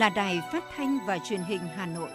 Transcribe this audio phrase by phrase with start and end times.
[0.00, 2.10] là Đài Phát thanh và Truyền hình Hà Nội.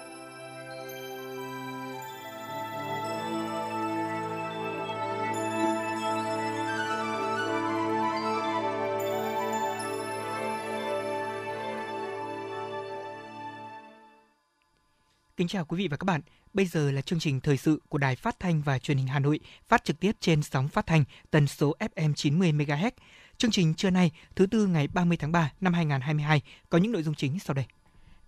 [15.38, 16.22] Kính chào quý vị và các bạn.
[16.54, 19.20] Bây giờ là chương trình thời sự của Đài Phát thanh và Truyền hình Hà
[19.20, 22.92] Nội, phát trực tiếp trên sóng phát thanh tần số FM 90 MHz.
[23.38, 27.04] Chương trình trưa nay, thứ tư ngày 30 tháng 3 năm 2022 có những nội
[27.04, 27.66] dung chính sau đây.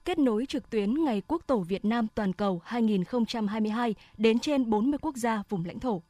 [0.08, 5.00] Kết nối trực tuyến Ngày Quốc tổ Việt Nam toàn cầu 2022 đến trên 40
[5.02, 6.02] quốc gia vùng lãnh thổ.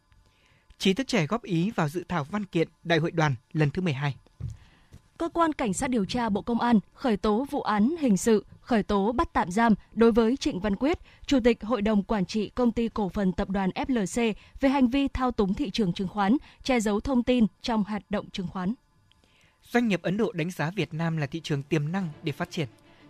[0.77, 3.81] Trí thức trẻ góp ý vào dự thảo văn kiện Đại hội đoàn lần thứ
[3.81, 4.15] 12.
[5.17, 8.45] Cơ quan Cảnh sát điều tra Bộ Công an khởi tố vụ án hình sự,
[8.61, 12.25] khởi tố bắt tạm giam đối với Trịnh Văn Quyết, Chủ tịch Hội đồng Quản
[12.25, 15.93] trị Công ty Cổ phần Tập đoàn FLC về hành vi thao túng thị trường
[15.93, 18.73] chứng khoán, che giấu thông tin trong hoạt động chứng khoán.
[19.63, 22.51] Doanh nghiệp Ấn Độ đánh giá Việt Nam là thị trường tiềm năng để phát
[22.51, 22.67] triển.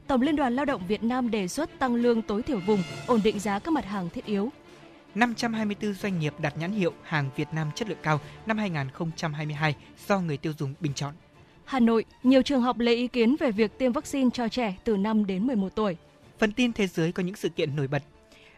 [0.08, 3.22] Tổng Liên đoàn Lao động Việt Nam đề xuất tăng lương tối thiểu vùng, ổn
[3.24, 4.50] định giá các mặt hàng thiết yếu.
[5.16, 9.76] 524 doanh nghiệp đạt nhãn hiệu hàng Việt Nam chất lượng cao năm 2022
[10.08, 11.14] do người tiêu dùng bình chọn.
[11.66, 14.98] Hà Nội, nhiều trường học lấy ý kiến về việc tiêm vaccine cho trẻ từ
[14.98, 15.98] 5 đến 11 tuổi.
[16.40, 18.04] Phần tin thế giới có những sự kiện nổi bật.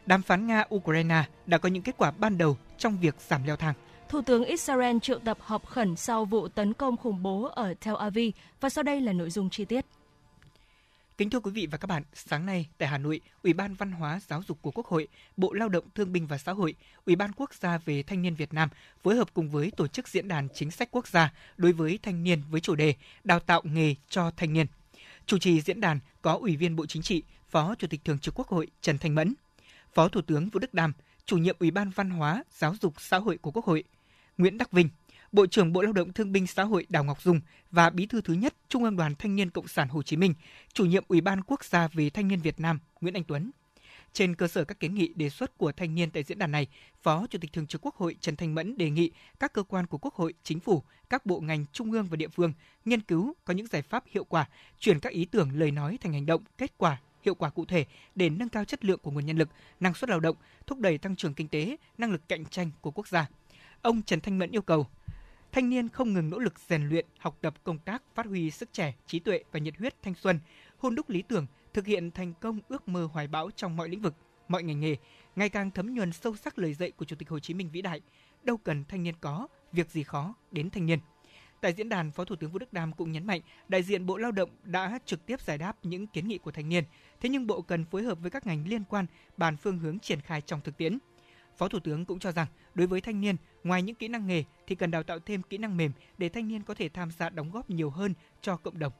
[0.05, 3.73] Đàm phán Nga-Ukraine đã có những kết quả ban đầu trong việc giảm leo thang.
[4.09, 7.95] Thủ tướng Israel triệu tập họp khẩn sau vụ tấn công khủng bố ở Tel
[7.95, 9.85] Aviv và sau đây là nội dung chi tiết.
[11.19, 13.91] Kính thưa quý vị và các bạn, sáng nay tại Hà Nội, Ủy ban Văn
[13.91, 17.15] hóa Giáo dục của Quốc hội, Bộ Lao động Thương binh và Xã hội, Ủy
[17.15, 18.69] ban Quốc gia về Thanh niên Việt Nam
[19.03, 22.23] phối hợp cùng với Tổ chức Diễn đàn Chính sách Quốc gia đối với thanh
[22.23, 24.67] niên với chủ đề Đào tạo nghề cho thanh niên.
[25.25, 28.33] Chủ trì diễn đàn có Ủy viên Bộ Chính trị, Phó Chủ tịch Thường trực
[28.39, 29.33] Quốc hội Trần Thanh Mẫn,
[29.93, 30.93] Phó Thủ tướng Vũ Đức Đam,
[31.25, 33.83] Chủ nhiệm Ủy ban Văn hóa Giáo dục Xã hội của Quốc hội,
[34.37, 34.89] Nguyễn Đắc Vinh,
[35.31, 37.41] Bộ trưởng Bộ Lao động Thương binh Xã hội Đào Ngọc Dung
[37.71, 40.33] và Bí thư thứ nhất Trung ương Đoàn Thanh niên Cộng sản Hồ Chí Minh,
[40.73, 43.51] chủ nhiệm Ủy ban Quốc gia về Thanh niên Việt Nam Nguyễn Anh Tuấn.
[44.13, 46.67] Trên cơ sở các kiến nghị đề xuất của thanh niên tại diễn đàn này,
[47.01, 49.87] Phó Chủ tịch Thường trực Quốc hội Trần Thanh Mẫn đề nghị các cơ quan
[49.87, 52.53] của Quốc hội, Chính phủ, các bộ ngành trung ương và địa phương
[52.85, 54.47] nghiên cứu có những giải pháp hiệu quả,
[54.79, 57.85] chuyển các ý tưởng lời nói thành hành động, kết quả hiệu quả cụ thể
[58.15, 60.35] để nâng cao chất lượng của nguồn nhân lực, năng suất lao động,
[60.67, 63.27] thúc đẩy tăng trưởng kinh tế, năng lực cạnh tranh của quốc gia.
[63.81, 64.87] Ông Trần Thanh Mẫn yêu cầu
[65.51, 68.73] thanh niên không ngừng nỗ lực rèn luyện, học tập công tác, phát huy sức
[68.73, 70.39] trẻ, trí tuệ và nhiệt huyết thanh xuân,
[70.77, 74.01] hôn đúc lý tưởng, thực hiện thành công ước mơ hoài bão trong mọi lĩnh
[74.01, 74.15] vực,
[74.47, 74.95] mọi ngành nghề,
[75.35, 77.81] ngày càng thấm nhuần sâu sắc lời dạy của Chủ tịch Hồ Chí Minh vĩ
[77.81, 78.01] đại,
[78.43, 80.99] đâu cần thanh niên có, việc gì khó đến thanh niên.
[81.61, 84.17] Tại diễn đàn, Phó Thủ tướng Vũ Đức Đam cũng nhấn mạnh, đại diện Bộ
[84.17, 86.83] Lao động đã trực tiếp giải đáp những kiến nghị của thanh niên,
[87.21, 89.05] thế nhưng Bộ cần phối hợp với các ngành liên quan
[89.37, 90.97] bàn phương hướng triển khai trong thực tiễn.
[91.59, 94.43] Phó Thủ tướng cũng cho rằng, đối với thanh niên, ngoài những kỹ năng nghề
[94.67, 97.29] thì cần đào tạo thêm kỹ năng mềm để thanh niên có thể tham gia
[97.29, 98.93] đóng góp nhiều hơn cho cộng đồng.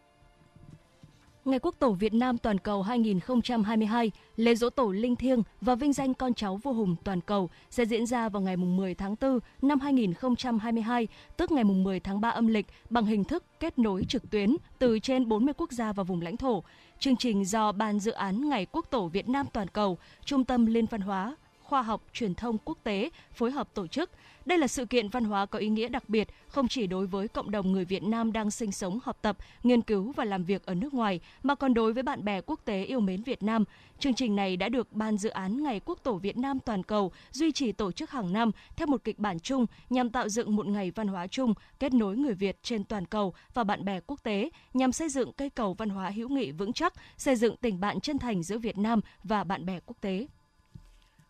[1.46, 5.94] Ngày Quốc tổ Việt Nam toàn cầu 2022, lễ dỗ tổ linh thiêng và vinh
[5.94, 9.40] danh con cháu vua hùng toàn cầu sẽ diễn ra vào ngày 10 tháng 4
[9.62, 14.30] năm 2022, tức ngày 10 tháng 3 âm lịch bằng hình thức kết nối trực
[14.30, 16.64] tuyến từ trên 40 quốc gia và vùng lãnh thổ.
[17.00, 20.66] Chương trình do Ban dự án Ngày Quốc tổ Việt Nam toàn cầu, Trung tâm
[20.66, 21.36] Liên văn hóa,
[21.70, 24.10] khoa học truyền thông quốc tế phối hợp tổ chức.
[24.46, 27.28] Đây là sự kiện văn hóa có ý nghĩa đặc biệt không chỉ đối với
[27.28, 30.66] cộng đồng người Việt Nam đang sinh sống, học tập, nghiên cứu và làm việc
[30.66, 33.64] ở nước ngoài mà còn đối với bạn bè quốc tế yêu mến Việt Nam.
[34.00, 37.12] Chương trình này đã được Ban dự án Ngày Quốc tổ Việt Nam toàn cầu
[37.32, 40.68] duy trì tổ chức hàng năm theo một kịch bản chung nhằm tạo dựng một
[40.68, 44.24] ngày văn hóa chung kết nối người Việt trên toàn cầu và bạn bè quốc
[44.24, 47.80] tế nhằm xây dựng cây cầu văn hóa hữu nghị vững chắc, xây dựng tình
[47.80, 50.28] bạn chân thành giữa Việt Nam và bạn bè quốc tế.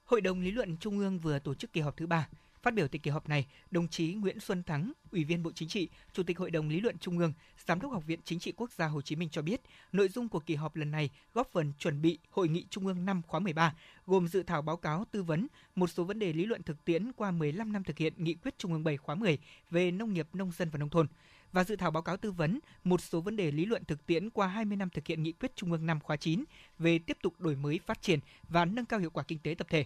[0.09, 2.27] Hội đồng lý luận Trung ương vừa tổ chức kỳ họp thứ ba.
[2.61, 5.69] Phát biểu tại kỳ họp này, đồng chí Nguyễn Xuân Thắng, Ủy viên Bộ Chính
[5.69, 7.33] trị, Chủ tịch Hội đồng lý luận Trung ương,
[7.67, 9.61] Giám đốc Học viện Chính trị Quốc gia Hồ Chí Minh cho biết,
[9.91, 13.05] nội dung của kỳ họp lần này góp phần chuẩn bị Hội nghị Trung ương
[13.05, 13.75] năm khóa 13,
[14.05, 17.11] gồm dự thảo báo cáo tư vấn một số vấn đề lý luận thực tiễn
[17.13, 19.37] qua 15 năm thực hiện Nghị quyết Trung ương 7 khóa 10
[19.69, 21.07] về nông nghiệp, nông dân và nông thôn
[21.51, 24.29] và dự thảo báo cáo tư vấn một số vấn đề lý luận thực tiễn
[24.29, 26.43] qua 20 năm thực hiện nghị quyết Trung ương năm khóa 9
[26.79, 28.19] về tiếp tục đổi mới phát triển
[28.49, 29.85] và nâng cao hiệu quả kinh tế tập thể.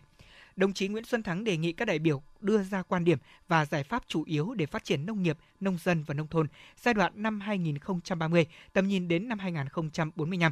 [0.55, 3.17] Đồng chí Nguyễn Xuân Thắng đề nghị các đại biểu đưa ra quan điểm
[3.47, 6.47] và giải pháp chủ yếu để phát triển nông nghiệp, nông dân và nông thôn
[6.77, 10.51] giai đoạn năm 2030, tầm nhìn đến năm 2045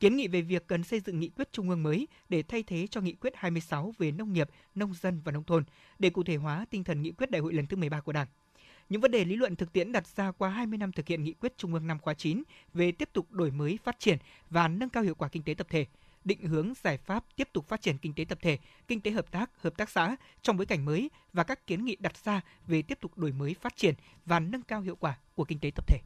[0.00, 2.86] kiến nghị về việc cần xây dựng nghị quyết trung ương mới để thay thế
[2.90, 5.64] cho nghị quyết 26 về nông nghiệp, nông dân và nông thôn.
[5.98, 8.26] Để cụ thể hóa tinh thần nghị quyết đại hội lần thứ 13 của Đảng.
[8.90, 11.32] Những vấn đề lý luận thực tiễn đặt ra qua 20 năm thực hiện nghị
[11.32, 12.42] quyết Trung ương năm khóa 9
[12.74, 14.18] về tiếp tục đổi mới, phát triển
[14.50, 15.86] và nâng cao hiệu quả kinh tế tập thể,
[16.24, 18.58] định hướng giải pháp tiếp tục phát triển kinh tế tập thể,
[18.88, 21.96] kinh tế hợp tác, hợp tác xã trong bối cảnh mới và các kiến nghị
[22.00, 23.94] đặt ra về tiếp tục đổi mới phát triển
[24.26, 25.98] và nâng cao hiệu quả của kinh tế tập thể.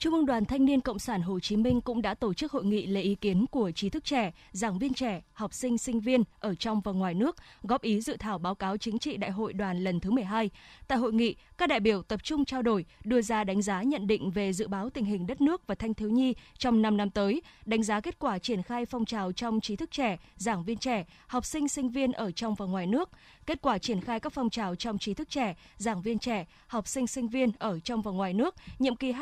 [0.00, 2.64] Trung ương Đoàn Thanh niên Cộng sản Hồ Chí Minh cũng đã tổ chức hội
[2.64, 6.24] nghị lấy ý kiến của trí thức trẻ, giảng viên trẻ, học sinh, sinh viên
[6.38, 9.52] ở trong và ngoài nước góp ý dự thảo báo cáo chính trị đại hội
[9.52, 10.50] đoàn lần thứ 12.
[10.88, 14.06] Tại hội nghị, các đại biểu tập trung trao đổi, đưa ra đánh giá nhận
[14.06, 17.10] định về dự báo tình hình đất nước và thanh thiếu nhi trong 5 năm
[17.10, 20.78] tới, đánh giá kết quả triển khai phong trào trong trí thức trẻ, giảng viên
[20.78, 23.10] trẻ, học sinh, sinh viên ở trong và ngoài nước,
[23.46, 26.88] kết quả triển khai các phong trào trong trí thức trẻ, giảng viên trẻ, học
[26.88, 29.12] sinh, sinh viên ở trong và ngoài nước, nhiệm kỳ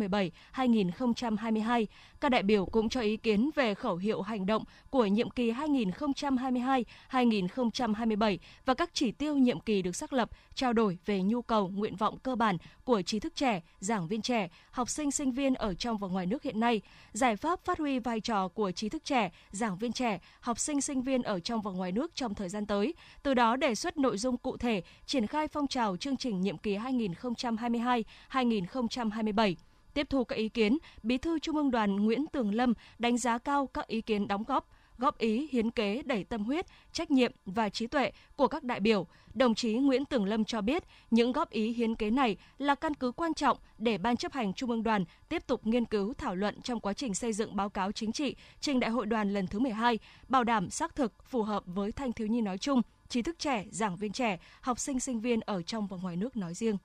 [0.00, 1.86] 2017-2022.
[2.20, 5.52] Các đại biểu cũng cho ý kiến về khẩu hiệu hành động của nhiệm kỳ
[5.52, 11.68] 2022-2027 và các chỉ tiêu nhiệm kỳ được xác lập, trao đổi về nhu cầu,
[11.68, 15.54] nguyện vọng cơ bản của trí thức trẻ, giảng viên trẻ, học sinh, sinh viên
[15.54, 16.80] ở trong và ngoài nước hiện nay,
[17.12, 20.80] giải pháp phát huy vai trò của trí thức trẻ, giảng viên trẻ, học sinh,
[20.80, 23.98] sinh viên ở trong và ngoài nước trong thời gian tới, từ đó đề xuất
[23.98, 29.54] nội dung cụ thể, triển khai phong trào chương trình nhiệm kỳ 2022-2027.
[29.94, 33.38] Tiếp thu các ý kiến, Bí thư Trung ương Đoàn Nguyễn Tường Lâm đánh giá
[33.38, 37.32] cao các ý kiến đóng góp, góp ý hiến kế đầy tâm huyết, trách nhiệm
[37.46, 39.06] và trí tuệ của các đại biểu.
[39.34, 42.94] Đồng chí Nguyễn Tường Lâm cho biết, những góp ý hiến kế này là căn
[42.94, 46.34] cứ quan trọng để Ban chấp hành Trung ương Đoàn tiếp tục nghiên cứu thảo
[46.34, 49.46] luận trong quá trình xây dựng báo cáo chính trị trình Đại hội đoàn lần
[49.46, 49.98] thứ 12,
[50.28, 53.64] bảo đảm xác thực, phù hợp với thanh thiếu nhi nói chung, trí thức trẻ,
[53.70, 56.76] giảng viên trẻ, học sinh sinh viên ở trong và ngoài nước nói riêng.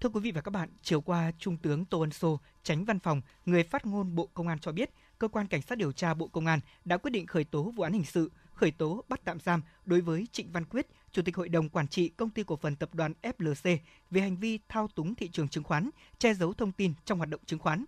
[0.00, 2.98] Thưa quý vị và các bạn, chiều qua, Trung tướng Tô Ân Sô, tránh văn
[2.98, 6.14] phòng, người phát ngôn Bộ Công an cho biết, cơ quan cảnh sát điều tra
[6.14, 9.20] Bộ Công an đã quyết định khởi tố vụ án hình sự, khởi tố bắt
[9.24, 12.42] tạm giam đối với Trịnh Văn Quyết, Chủ tịch Hội đồng Quản trị Công ty
[12.42, 13.78] Cổ phần Tập đoàn FLC
[14.10, 17.30] về hành vi thao túng thị trường chứng khoán, che giấu thông tin trong hoạt
[17.30, 17.84] động chứng khoán.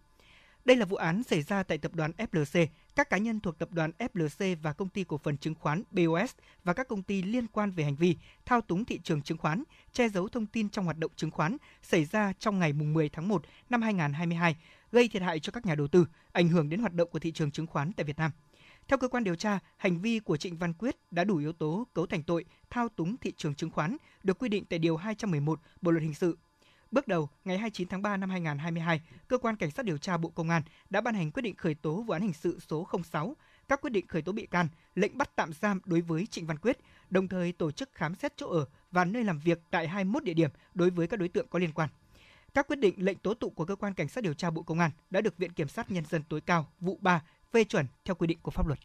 [0.65, 2.67] Đây là vụ án xảy ra tại tập đoàn FLC,
[2.97, 6.35] các cá nhân thuộc tập đoàn FLC và công ty cổ phần chứng khoán BOS
[6.65, 8.17] và các công ty liên quan về hành vi
[8.47, 9.63] thao túng thị trường chứng khoán,
[9.93, 13.29] che giấu thông tin trong hoạt động chứng khoán xảy ra trong ngày 10 tháng
[13.29, 14.57] 1 năm 2022,
[14.93, 17.33] gây thiệt hại cho các nhà đầu tư, ảnh hưởng đến hoạt động của thị
[17.33, 18.31] trường chứng khoán tại Việt Nam.
[18.89, 21.87] Theo cơ quan điều tra, hành vi của Trịnh Văn Quyết đã đủ yếu tố
[21.95, 25.61] cấu thành tội thao túng thị trường chứng khoán được quy định tại Điều 211
[25.81, 26.39] Bộ Luật Hình sự
[26.91, 30.29] Bước đầu, ngày 29 tháng 3 năm 2022, Cơ quan Cảnh sát điều tra Bộ
[30.29, 33.37] Công an đã ban hành quyết định khởi tố vụ án hình sự số 06,
[33.69, 36.59] các quyết định khởi tố bị can, lệnh bắt tạm giam đối với Trịnh Văn
[36.59, 36.79] Quyết,
[37.11, 40.35] đồng thời tổ chức khám xét chỗ ở và nơi làm việc tại 21 địa
[40.35, 41.89] điểm đối với các đối tượng có liên quan.
[42.55, 44.79] Các quyết định lệnh tố tụng của cơ quan cảnh sát điều tra Bộ Công
[44.79, 47.23] an đã được Viện kiểm sát nhân dân tối cao vụ 3
[47.53, 48.79] phê chuẩn theo quy định của pháp luật.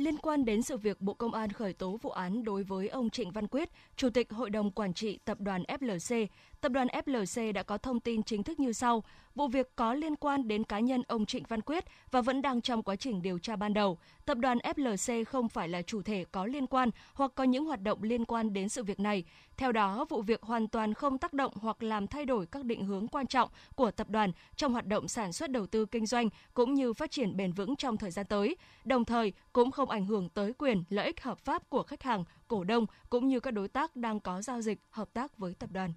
[0.00, 3.10] Liên quan đến sự việc Bộ Công an khởi tố vụ án đối với ông
[3.10, 6.26] Trịnh Văn Quyết, Chủ tịch Hội đồng Quản trị Tập đoàn FLC,
[6.60, 9.04] Tập đoàn FLC đã có thông tin chính thức như sau.
[9.34, 12.60] Vụ việc có liên quan đến cá nhân ông Trịnh Văn Quyết và vẫn đang
[12.60, 13.98] trong quá trình điều tra ban đầu.
[14.26, 17.82] Tập đoàn FLC không phải là chủ thể có liên quan hoặc có những hoạt
[17.82, 19.24] động liên quan đến sự việc này.
[19.56, 22.84] Theo đó, vụ việc hoàn toàn không tác động hoặc làm thay đổi các định
[22.84, 26.28] hướng quan trọng của tập đoàn trong hoạt động sản xuất đầu tư kinh doanh
[26.54, 30.06] cũng như phát triển bền vững trong thời gian tới, đồng thời cũng không ảnh
[30.06, 33.50] hưởng tới quyền lợi ích hợp pháp của khách hàng, cổ đông cũng như các
[33.50, 35.92] đối tác đang có giao dịch hợp tác với tập đoàn.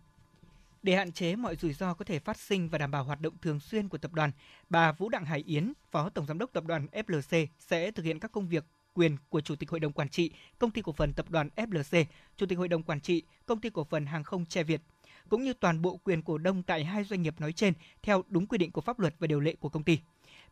[0.84, 3.38] Để hạn chế mọi rủi ro có thể phát sinh và đảm bảo hoạt động
[3.42, 4.32] thường xuyên của tập đoàn,
[4.70, 8.20] bà Vũ Đặng Hải Yến, Phó Tổng Giám đốc Tập đoàn FLC sẽ thực hiện
[8.20, 11.14] các công việc quyền của Chủ tịch Hội đồng Quản trị Công ty Cổ phần
[11.14, 12.06] Tập đoàn FLC,
[12.38, 14.82] Chủ tịch Hội đồng Quản trị Công ty Cổ phần Hàng không Che Việt,
[15.30, 18.48] cũng như toàn bộ quyền cổ đông tại hai doanh nghiệp nói trên theo đúng
[18.48, 20.00] quy định của pháp luật và điều lệ của công ty.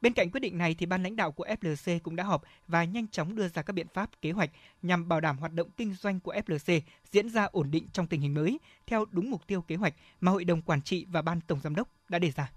[0.01, 2.83] Bên cạnh quyết định này thì ban lãnh đạo của FLC cũng đã họp và
[2.83, 4.49] nhanh chóng đưa ra các biện pháp kế hoạch
[4.81, 6.81] nhằm bảo đảm hoạt động kinh doanh của FLC
[7.11, 10.31] diễn ra ổn định trong tình hình mới, theo đúng mục tiêu kế hoạch mà
[10.31, 12.51] Hội đồng quản trị và ban tổng giám đốc đã đề ra.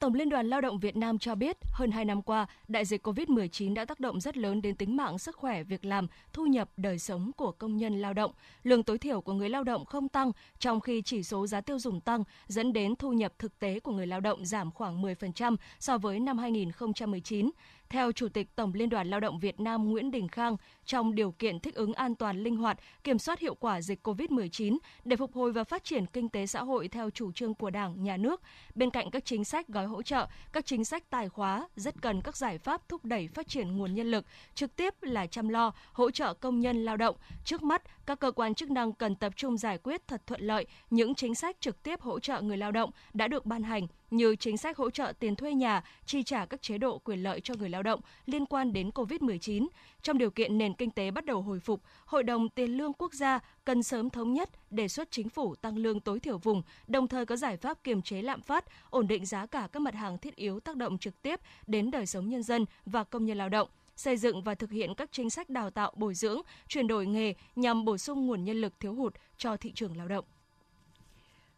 [0.00, 3.06] Tổng Liên đoàn Lao động Việt Nam cho biết, hơn 2 năm qua, đại dịch
[3.06, 6.70] COVID-19 đã tác động rất lớn đến tính mạng, sức khỏe, việc làm, thu nhập,
[6.76, 8.32] đời sống của công nhân lao động.
[8.62, 11.78] Lương tối thiểu của người lao động không tăng, trong khi chỉ số giá tiêu
[11.78, 15.56] dùng tăng, dẫn đến thu nhập thực tế của người lao động giảm khoảng 10%
[15.78, 17.50] so với năm 2019.
[17.90, 21.32] Theo Chủ tịch Tổng Liên đoàn Lao động Việt Nam Nguyễn Đình Khang, trong điều
[21.32, 25.34] kiện thích ứng an toàn linh hoạt, kiểm soát hiệu quả dịch COVID-19 để phục
[25.34, 28.42] hồi và phát triển kinh tế xã hội theo chủ trương của Đảng, Nhà nước,
[28.74, 32.22] bên cạnh các chính sách gói hỗ trợ, các chính sách tài khóa rất cần
[32.22, 35.72] các giải pháp thúc đẩy phát triển nguồn nhân lực, trực tiếp là chăm lo,
[35.92, 37.16] hỗ trợ công nhân lao động.
[37.44, 40.66] Trước mắt, các cơ quan chức năng cần tập trung giải quyết thật thuận lợi
[40.90, 44.36] những chính sách trực tiếp hỗ trợ người lao động đã được ban hành như
[44.36, 47.54] chính sách hỗ trợ tiền thuê nhà, chi trả các chế độ quyền lợi cho
[47.58, 49.68] người lao động liên quan đến COVID-19.
[50.02, 53.14] Trong điều kiện nền kinh tế bắt đầu hồi phục, Hội đồng Tiền lương Quốc
[53.14, 57.08] gia cần sớm thống nhất đề xuất chính phủ tăng lương tối thiểu vùng, đồng
[57.08, 60.18] thời có giải pháp kiềm chế lạm phát, ổn định giá cả các mặt hàng
[60.18, 63.48] thiết yếu tác động trực tiếp đến đời sống nhân dân và công nhân lao
[63.48, 67.06] động xây dựng và thực hiện các chính sách đào tạo bồi dưỡng, chuyển đổi
[67.06, 70.24] nghề nhằm bổ sung nguồn nhân lực thiếu hụt cho thị trường lao động.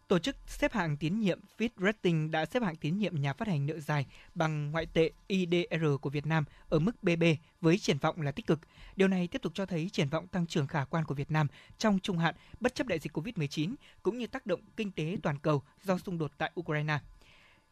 [0.09, 3.49] Tổ chức xếp hạng tín nhiệm Fitch Rating đã xếp hạng tín nhiệm nhà phát
[3.49, 7.25] hành nợ dài bằng ngoại tệ IDR của Việt Nam ở mức BB
[7.61, 8.61] với triển vọng là tích cực.
[8.97, 11.47] Điều này tiếp tục cho thấy triển vọng tăng trưởng khả quan của Việt Nam
[11.79, 15.39] trong trung hạn bất chấp đại dịch COVID-19 cũng như tác động kinh tế toàn
[15.39, 16.99] cầu do xung đột tại Ukraine.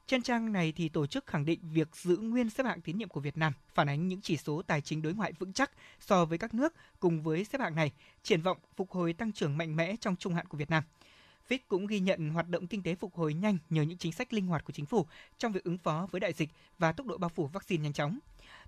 [0.07, 3.09] Trên trang này thì tổ chức khẳng định việc giữ nguyên xếp hạng tín nhiệm
[3.09, 5.71] của Việt Nam phản ánh những chỉ số tài chính đối ngoại vững chắc
[6.01, 9.59] so với các nước cùng với xếp hạng này, triển vọng phục hồi tăng trưởng
[9.59, 10.83] mạnh mẽ trong trung hạn của Việt Nam.
[11.51, 14.33] Fitch cũng ghi nhận hoạt động kinh tế phục hồi nhanh nhờ những chính sách
[14.33, 15.07] linh hoạt của chính phủ
[15.39, 18.19] trong việc ứng phó với đại dịch và tốc độ bao phủ vaccine nhanh chóng.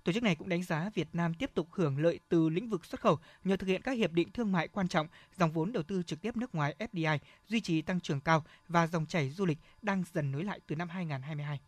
[0.03, 2.85] Tổ chức này cũng đánh giá Việt Nam tiếp tục hưởng lợi từ lĩnh vực
[2.85, 5.83] xuất khẩu nhờ thực hiện các hiệp định thương mại quan trọng, dòng vốn đầu
[5.83, 9.45] tư trực tiếp nước ngoài FDI duy trì tăng trưởng cao và dòng chảy du
[9.45, 11.59] lịch đang dần nối lại từ năm 2022.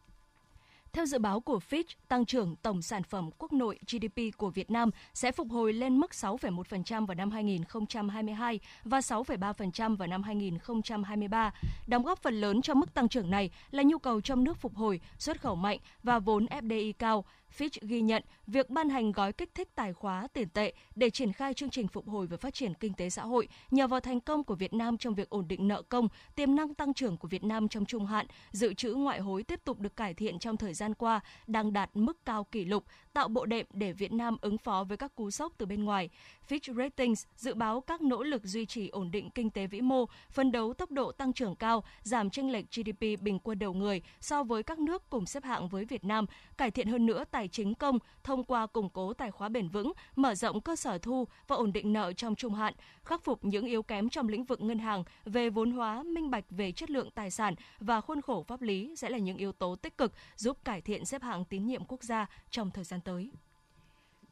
[0.95, 4.71] Theo dự báo của Fitch, tăng trưởng tổng sản phẩm quốc nội GDP của Việt
[4.71, 11.53] Nam sẽ phục hồi lên mức 6,1% vào năm 2022 và 6,3% vào năm 2023.
[11.87, 14.75] Đóng góp phần lớn cho mức tăng trưởng này là nhu cầu trong nước phục
[14.75, 17.25] hồi, xuất khẩu mạnh và vốn FDI cao.
[17.57, 21.33] Fitch ghi nhận việc ban hành gói kích thích tài khóa tiền tệ để triển
[21.33, 24.19] khai chương trình phục hồi và phát triển kinh tế xã hội nhờ vào thành
[24.19, 27.27] công của Việt Nam trong việc ổn định nợ công, tiềm năng tăng trưởng của
[27.27, 30.57] Việt Nam trong trung hạn, dự trữ ngoại hối tiếp tục được cải thiện trong
[30.57, 32.83] thời gian qua, đang đạt mức cao kỷ lục,
[33.13, 36.09] tạo bộ đệm để Việt Nam ứng phó với các cú sốc từ bên ngoài.
[36.49, 40.05] Fitch Ratings dự báo các nỗ lực duy trì ổn định kinh tế vĩ mô,
[40.31, 44.01] phân đấu tốc độ tăng trưởng cao, giảm chênh lệch GDP bình quân đầu người
[44.21, 46.25] so với các nước cùng xếp hạng với Việt Nam,
[46.57, 49.93] cải thiện hơn nữa tài chính công thông qua củng cố tài khóa bền vững,
[50.15, 52.73] mở rộng cơ sở thu và ổn định nợ trong trung hạn,
[53.03, 56.45] khắc phục những yếu kém trong lĩnh vực ngân hàng về vốn hóa, minh bạch
[56.49, 59.75] về chất lượng tài sản và khuôn khổ pháp lý sẽ là những yếu tố
[59.75, 63.31] tích cực giúp cải thiện xếp hạng tín nhiệm quốc gia trong thời gian tới.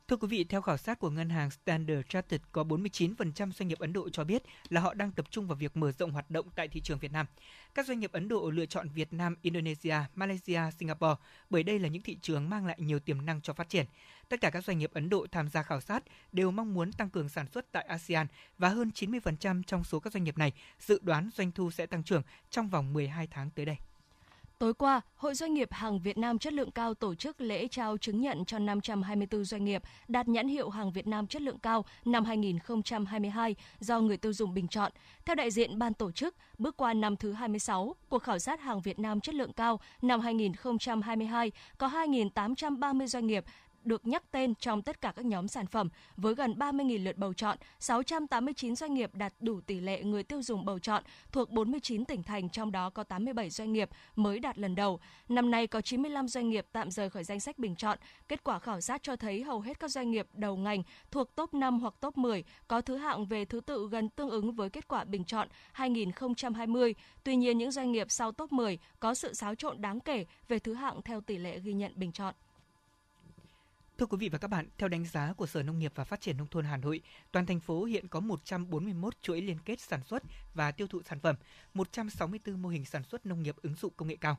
[0.08, 3.80] Thưa quý vị, theo khảo sát của ngân hàng Standard Chartered, có 49% doanh nghiệp
[3.80, 6.48] Ấn Độ cho biết là họ đang tập trung vào việc mở rộng hoạt động
[6.56, 7.26] tại thị trường Việt Nam.
[7.76, 11.16] Các doanh nghiệp Ấn Độ lựa chọn Việt Nam, Indonesia, Malaysia, Singapore
[11.50, 13.86] bởi đây là những thị trường mang lại nhiều tiềm năng cho phát triển.
[14.30, 17.10] Tất cả các doanh nghiệp Ấn Độ tham gia khảo sát đều mong muốn tăng
[17.10, 21.00] cường sản xuất tại ASEAN và hơn 90% trong số các doanh nghiệp này dự
[21.02, 23.78] đoán doanh thu sẽ tăng trưởng trong vòng 12 tháng tới đây.
[24.60, 27.98] Tối qua, Hội Doanh nghiệp hàng Việt Nam chất lượng cao tổ chức lễ trao
[27.98, 31.86] chứng nhận cho 524 doanh nghiệp đạt nhãn hiệu hàng Việt Nam chất lượng cao
[32.06, 34.92] năm 2022 do người tiêu dùng bình chọn.
[35.26, 38.82] Theo đại diện ban tổ chức, bước qua năm thứ 26, cuộc khảo sát hàng
[38.82, 43.44] Việt Nam chất lượng cao năm 2022 có 2.830 doanh nghiệp
[43.86, 47.34] được nhắc tên trong tất cả các nhóm sản phẩm với gần 30.000 lượt bầu
[47.34, 52.06] chọn, 689 doanh nghiệp đạt đủ tỷ lệ người tiêu dùng bầu chọn thuộc 49
[52.06, 55.00] tỉnh thành trong đó có 87 doanh nghiệp mới đạt lần đầu.
[55.30, 57.98] Năm nay có 95 doanh nghiệp tạm rời khỏi danh sách bình chọn.
[58.28, 61.54] Kết quả khảo sát cho thấy hầu hết các doanh nghiệp đầu ngành thuộc top
[61.54, 64.88] 5 hoặc top 10 có thứ hạng về thứ tự gần tương ứng với kết
[64.88, 66.96] quả bình chọn 2020.
[67.24, 70.60] Tuy nhiên những doanh nghiệp sau top 10 có sự xáo trộn đáng kể về
[70.60, 72.34] thứ hạng theo tỷ lệ ghi nhận bình chọn.
[74.04, 76.22] Thưa quý vị và các bạn, theo đánh giá của Sở Nông nghiệp và Phát
[76.22, 80.04] triển Nông thôn Hà Nội, toàn thành phố hiện có 141 chuỗi liên kết sản
[80.04, 81.36] xuất và tiêu thụ sản phẩm,
[81.74, 84.38] 164 mô hình sản xuất nông nghiệp ứng dụng công nghệ cao.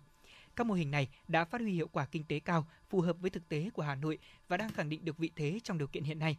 [0.56, 3.30] Các mô hình này đã phát huy hiệu quả kinh tế cao, phù hợp với
[3.30, 4.18] thực tế của Hà Nội
[4.48, 6.36] và đang khẳng định được vị thế trong điều kiện hiện nay.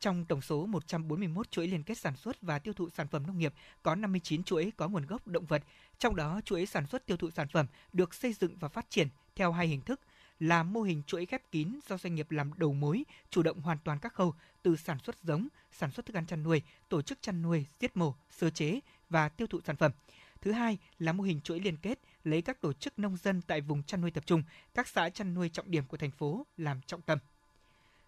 [0.00, 3.38] Trong tổng số 141 chuỗi liên kết sản xuất và tiêu thụ sản phẩm nông
[3.38, 5.62] nghiệp, có 59 chuỗi có nguồn gốc động vật,
[5.98, 9.08] trong đó chuỗi sản xuất tiêu thụ sản phẩm được xây dựng và phát triển
[9.34, 10.00] theo hai hình thức–
[10.40, 13.78] là mô hình chuỗi khép kín do doanh nghiệp làm đầu mối, chủ động hoàn
[13.84, 17.22] toàn các khâu từ sản xuất giống, sản xuất thức ăn chăn nuôi, tổ chức
[17.22, 19.92] chăn nuôi, giết mổ, sơ chế và tiêu thụ sản phẩm.
[20.40, 23.60] Thứ hai là mô hình chuỗi liên kết lấy các tổ chức nông dân tại
[23.60, 24.42] vùng chăn nuôi tập trung,
[24.74, 27.18] các xã chăn nuôi trọng điểm của thành phố làm trọng tâm.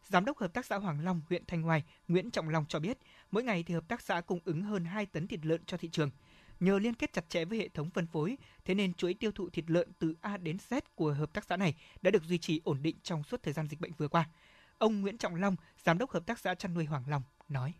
[0.08, 2.98] Giám đốc Hợp tác xã Hoàng Long, huyện Thanh Hoài, Nguyễn Trọng Long cho biết,
[3.30, 5.88] mỗi ngày thì hợp tác xã cung ứng hơn 2 tấn thịt lợn cho thị
[5.92, 6.10] trường–
[6.60, 9.50] Nhờ liên kết chặt chẽ với hệ thống phân phối, thế nên chuỗi tiêu thụ
[9.50, 12.60] thịt lợn từ A đến Z của hợp tác xã này đã được duy trì
[12.64, 14.28] ổn định trong suốt thời gian dịch bệnh vừa qua.
[14.78, 17.72] Ông Nguyễn Trọng Long, giám đốc hợp tác xã chăn nuôi Hoàng Long nói: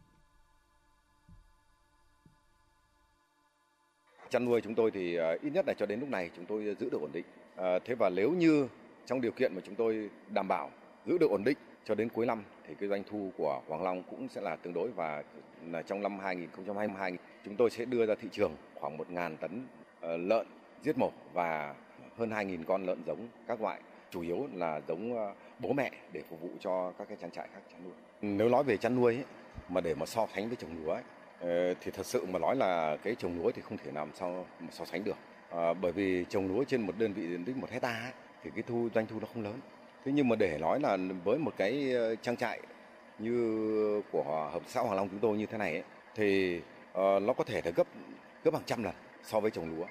[4.30, 6.76] Chăn nuôi chúng tôi thì à, ít nhất là cho đến lúc này chúng tôi
[6.80, 7.24] giữ được ổn định.
[7.56, 8.68] À, thế và nếu như
[9.06, 10.70] trong điều kiện mà chúng tôi đảm bảo
[11.06, 14.02] giữ được ổn định cho đến cuối năm thì cái doanh thu của Hoàng Long
[14.02, 15.24] cũng sẽ là tương đối và
[15.66, 19.66] là trong năm 2022 chúng tôi sẽ đưa ra thị trường khoảng 1.000 tấn
[20.00, 20.46] ờ, lợn
[20.82, 21.74] giết mổ và
[22.16, 23.80] hơn 2.000 con lợn giống các loại
[24.10, 27.48] chủ yếu là giống ờ, bố mẹ để phục vụ cho các cái trang trại
[27.54, 27.92] khác chăn nuôi.
[28.22, 29.24] Nếu nói về chăn nuôi ấy,
[29.68, 31.02] mà để mà so sánh với trồng lúa ấy,
[31.40, 34.46] ờ, thì thật sự mà nói là cái trồng lúa thì không thể làm sao
[34.60, 35.16] mà so sánh được.
[35.50, 38.12] À, bởi vì trồng lúa trên một đơn vị diện tích một hecta ấy,
[38.44, 39.60] thì cái thu doanh thu nó không lớn.
[40.04, 42.60] Thế nhưng mà để nói là với một cái trang trại
[43.18, 45.82] như của hợp xã Hoàng Long chúng tôi như thế này ấy,
[46.14, 46.60] thì
[46.98, 47.86] Ờ, nó có thể là gấp
[48.44, 49.86] gấp hàng trăm lần so với trồng lúa.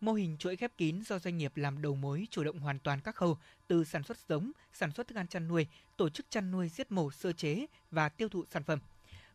[0.00, 3.00] Mô hình chuỗi khép kín do doanh nghiệp làm đầu mối chủ động hoàn toàn
[3.00, 3.38] các khâu
[3.68, 5.66] từ sản xuất giống, sản xuất thức ăn chăn nuôi,
[5.96, 8.78] tổ chức chăn nuôi, giết mổ, sơ chế và tiêu thụ sản phẩm.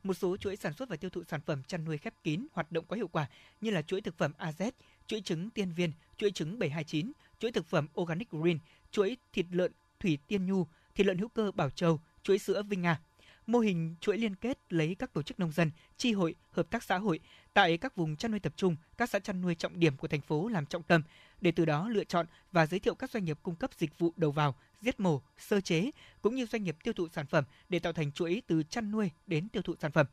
[0.03, 2.71] Một số chuỗi sản xuất và tiêu thụ sản phẩm chăn nuôi khép kín hoạt
[2.71, 3.27] động có hiệu quả
[3.61, 4.71] như là chuỗi thực phẩm AZ,
[5.07, 8.59] chuỗi trứng Tiên Viên, chuỗi trứng 729, chuỗi thực phẩm Organic Green,
[8.91, 12.81] chuỗi thịt lợn Thủy Tiên Nhu, thịt lợn hữu cơ Bảo Châu, chuỗi sữa Vinh
[12.81, 12.99] Nga.
[13.47, 16.83] Mô hình chuỗi liên kết lấy các tổ chức nông dân, tri hội, hợp tác
[16.83, 17.19] xã hội
[17.53, 20.21] tại các vùng chăn nuôi tập trung, các xã chăn nuôi trọng điểm của thành
[20.21, 21.03] phố làm trọng tâm
[21.41, 24.13] để từ đó lựa chọn và giới thiệu các doanh nghiệp cung cấp dịch vụ
[24.17, 27.79] đầu vào, giết mổ, sơ chế cũng như doanh nghiệp tiêu thụ sản phẩm để
[27.79, 30.05] tạo thành chuỗi từ chăn nuôi đến tiêu thụ sản phẩm.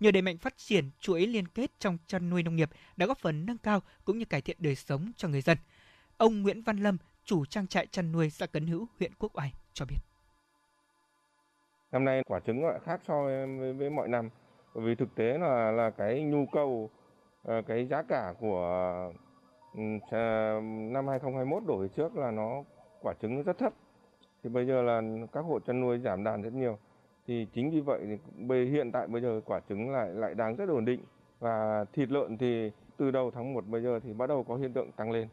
[0.00, 3.18] Nhờ đẩy mạnh phát triển chuỗi liên kết trong chăn nuôi nông nghiệp đã góp
[3.18, 5.58] phần nâng cao cũng như cải thiện đời sống cho người dân.
[6.16, 9.52] Ông Nguyễn Văn Lâm, chủ trang trại chăn nuôi xã Cấn Hữu, huyện Quốc Oai
[9.72, 10.07] cho biết.
[11.92, 14.30] Năm nay quả trứng lại khác so với, với mọi năm.
[14.74, 16.90] Bởi vì thực tế là là cái nhu cầu
[17.42, 19.12] ờ, cái giá cả của
[19.74, 19.80] ừ,
[20.90, 22.62] năm 2021 đổi về trước là nó
[23.02, 23.72] quả trứng rất thấp.
[24.42, 25.02] Thì bây giờ là
[25.32, 26.78] các hộ chăn nuôi giảm đàn rất nhiều.
[27.26, 28.18] Thì chính vì vậy
[28.50, 31.00] thì hiện tại bây giờ quả trứng lại lại đang rất ổn định.
[31.38, 34.72] Và thịt lợn thì từ đầu tháng 1 bây giờ thì bắt đầu có hiện
[34.72, 35.28] tượng tăng lên.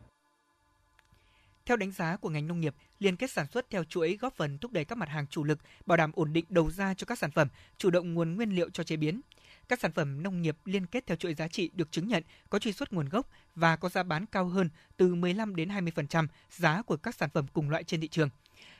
[1.65, 4.57] Theo đánh giá của ngành nông nghiệp, liên kết sản xuất theo chuỗi góp phần
[4.57, 7.17] thúc đẩy các mặt hàng chủ lực, bảo đảm ổn định đầu ra cho các
[7.17, 9.21] sản phẩm, chủ động nguồn nguyên liệu cho chế biến.
[9.67, 12.59] Các sản phẩm nông nghiệp liên kết theo chuỗi giá trị được chứng nhận có
[12.59, 16.81] truy xuất nguồn gốc và có giá bán cao hơn từ 15 đến 20% giá
[16.81, 18.29] của các sản phẩm cùng loại trên thị trường.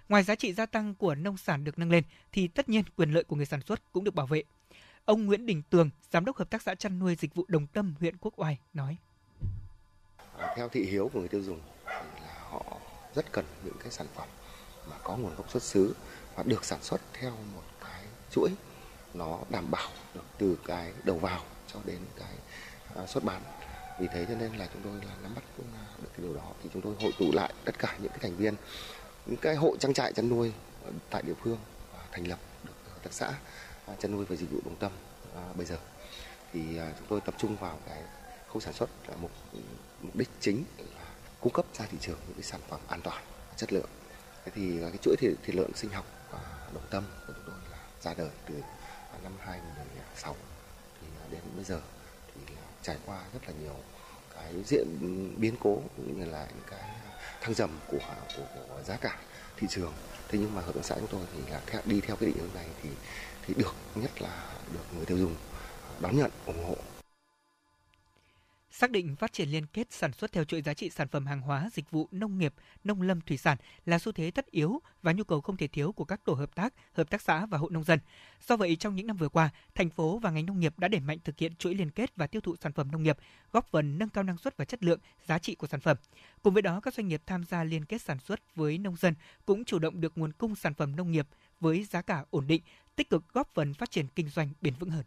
[0.09, 3.11] Ngoài giá trị gia tăng của nông sản được nâng lên thì tất nhiên quyền
[3.11, 4.43] lợi của người sản xuất cũng được bảo vệ.
[5.05, 7.95] Ông Nguyễn Đình Tường, giám đốc hợp tác xã chăn nuôi dịch vụ Đồng Tâm,
[7.99, 8.97] huyện Quốc Oai nói:
[10.55, 11.59] Theo thị hiếu của người tiêu dùng
[12.55, 12.77] họ
[13.15, 14.27] rất cần những cái sản phẩm
[14.89, 15.95] mà có nguồn gốc xuất xứ
[16.35, 18.49] và được sản xuất theo một cái chuỗi
[19.13, 21.41] nó đảm bảo được từ cái đầu vào
[21.73, 22.33] cho đến cái
[22.95, 23.41] à, xuất bán.
[23.99, 26.51] Vì thế cho nên là chúng tôi là nắm bắt à, được cái điều đó.
[26.63, 28.55] Thì chúng tôi hội tụ lại tất cả những cái thành viên
[29.25, 30.53] những cái hộ trang trại chăn nuôi
[31.09, 31.57] tại địa phương
[32.11, 33.33] thành lập được hợp tác xã
[33.85, 34.91] à, chăn nuôi và dịch vụ đồng tâm
[35.35, 35.77] à, bây giờ.
[36.53, 36.61] Thì
[36.97, 38.01] chúng tôi tập trung vào cái
[38.47, 39.31] khâu sản xuất là mục
[40.01, 40.63] mục đích chính
[41.45, 43.23] cung cấp ra thị trường những cái sản phẩm an toàn
[43.55, 43.89] chất lượng.
[44.45, 46.39] Thế thì à, cái chuỗi thịt, thịt lợn sinh học và
[46.73, 48.55] đồng tâm của chúng tôi là ra đời từ
[49.11, 50.35] à, năm 2016
[51.01, 51.81] thì à, đến bây giờ
[52.35, 53.75] thì trải qua rất là nhiều
[54.35, 54.87] cái diễn
[55.37, 56.89] biến cố cũng như là những cái
[57.41, 57.99] thăng trầm của,
[58.37, 59.17] của, của giá cả
[59.57, 59.93] thị trường.
[60.27, 62.37] Thế nhưng mà hợp tác xã chúng tôi thì là theo, đi theo cái định
[62.37, 62.89] hướng này thì
[63.47, 65.35] thì được nhất là được người tiêu dùng
[65.99, 66.75] đón nhận ủng hộ.
[68.77, 71.41] Xác định phát triển liên kết sản xuất theo chuỗi giá trị sản phẩm hàng
[71.41, 75.11] hóa, dịch vụ nông nghiệp, nông lâm thủy sản là xu thế tất yếu và
[75.11, 77.69] nhu cầu không thể thiếu của các tổ hợp tác, hợp tác xã và hộ
[77.69, 77.99] nông dân.
[78.47, 81.01] Do vậy, trong những năm vừa qua, thành phố và ngành nông nghiệp đã đẩy
[81.01, 83.17] mạnh thực hiện chuỗi liên kết và tiêu thụ sản phẩm nông nghiệp,
[83.51, 85.97] góp phần nâng cao năng suất và chất lượng, giá trị của sản phẩm.
[86.41, 89.13] Cùng với đó, các doanh nghiệp tham gia liên kết sản xuất với nông dân
[89.45, 91.27] cũng chủ động được nguồn cung sản phẩm nông nghiệp
[91.59, 92.61] với giá cả ổn định,
[92.95, 95.03] tích cực góp phần phát triển kinh doanh bền vững hơn.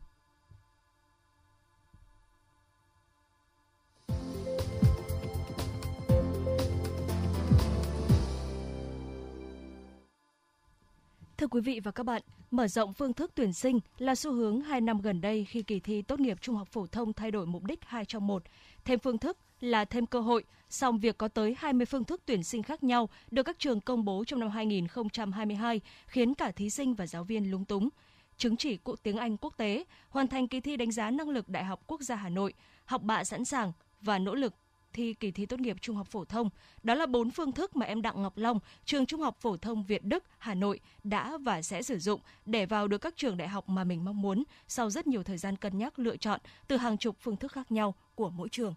[11.39, 14.61] Thưa quý vị và các bạn, mở rộng phương thức tuyển sinh là xu hướng
[14.61, 17.47] 2 năm gần đây khi kỳ thi tốt nghiệp trung học phổ thông thay đổi
[17.47, 18.43] mục đích 2 trong 1.
[18.85, 22.45] Thêm phương thức là thêm cơ hội, song việc có tới 20 phương thức tuyển
[22.45, 26.95] sinh khác nhau được các trường công bố trong năm 2022 khiến cả thí sinh
[26.95, 27.89] và giáo viên lúng túng.
[28.37, 31.49] Chứng chỉ cụ tiếng Anh quốc tế, hoàn thành kỳ thi đánh giá năng lực
[31.49, 34.55] Đại học Quốc gia Hà Nội, học bạ sẵn sàng và nỗ lực
[34.93, 36.51] thi kỳ thi tốt nghiệp trung học phổ thông.
[36.83, 39.85] Đó là bốn phương thức mà em Đặng Ngọc Long, trường Trung học phổ thông
[39.85, 43.49] Việt Đức, Hà Nội đã và sẽ sử dụng để vào được các trường đại
[43.49, 46.77] học mà mình mong muốn sau rất nhiều thời gian cân nhắc lựa chọn từ
[46.77, 48.75] hàng chục phương thức khác nhau của mỗi trường.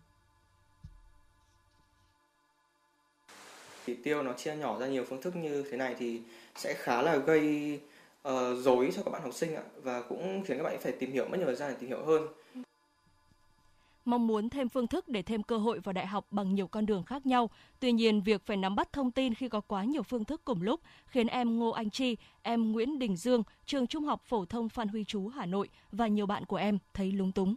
[3.85, 6.21] Chỉ tiêu nó chia nhỏ ra nhiều phương thức như thế này thì
[6.55, 7.79] sẽ khá là gây
[8.21, 10.91] ờ, uh, dối cho các bạn học sinh ạ và cũng khiến các bạn phải
[10.91, 12.27] tìm hiểu mất nhiều thời gian để tìm hiểu hơn
[14.05, 16.85] mong muốn thêm phương thức để thêm cơ hội vào đại học bằng nhiều con
[16.85, 17.49] đường khác nhau.
[17.79, 20.61] Tuy nhiên, việc phải nắm bắt thông tin khi có quá nhiều phương thức cùng
[20.61, 24.69] lúc khiến em Ngô Anh Chi, em Nguyễn Đình Dương, trường Trung học phổ thông
[24.69, 27.55] Phan Huy Chú Hà Nội và nhiều bạn của em thấy lúng túng.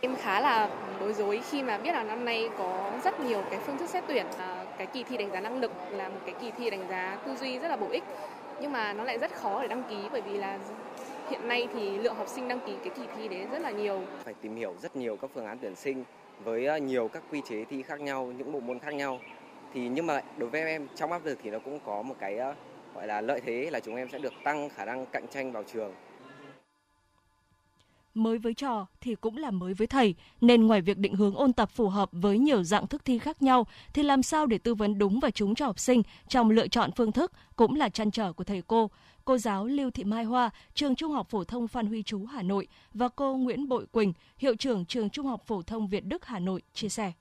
[0.00, 0.70] Em khá là
[1.00, 4.04] bối rối khi mà biết là năm nay có rất nhiều cái phương thức xét
[4.08, 4.26] tuyển.
[4.38, 7.18] À, cái kỳ thi đánh giá năng lực là một cái kỳ thi đánh giá
[7.26, 8.04] tư duy rất là bổ ích
[8.60, 10.58] nhưng mà nó lại rất khó để đăng ký bởi vì là
[11.30, 14.02] hiện nay thì lượng học sinh đăng ký cái kỳ thi đấy rất là nhiều.
[14.24, 16.04] Phải tìm hiểu rất nhiều các phương án tuyển sinh
[16.44, 19.20] với ờ, nhiều các quy chế thi khác nhau, những bộ môn khác nhau.
[19.74, 22.38] Thì nhưng mà đối với em trong áp lực thì nó cũng có một cái
[22.38, 22.54] ờ,
[22.94, 25.62] gọi là lợi thế là chúng em sẽ được tăng khả năng cạnh tranh vào
[25.72, 25.92] trường
[28.14, 31.52] mới với trò thì cũng là mới với thầy, nên ngoài việc định hướng ôn
[31.52, 34.74] tập phù hợp với nhiều dạng thức thi khác nhau thì làm sao để tư
[34.74, 38.10] vấn đúng và trúng cho học sinh trong lựa chọn phương thức cũng là chăn
[38.10, 38.90] trở của thầy cô.
[39.30, 42.42] Cô giáo Lưu Thị Mai Hoa, trường Trung học phổ thông Phan Huy Chú Hà
[42.42, 46.26] Nội và cô Nguyễn Bội Quỳnh, hiệu trưởng trường Trung học phổ thông Việt Đức
[46.26, 47.12] Hà Nội chia sẻ